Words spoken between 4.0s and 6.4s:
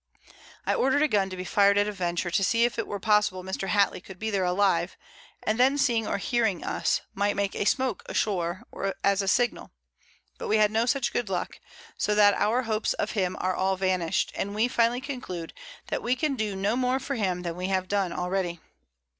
could be there alive, and then seeing or